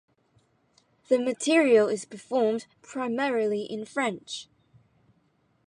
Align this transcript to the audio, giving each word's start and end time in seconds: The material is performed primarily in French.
The 1.09 1.19
material 1.19 1.87
is 1.87 2.05
performed 2.05 2.65
primarily 2.81 3.65
in 3.65 3.85
French. 3.85 4.47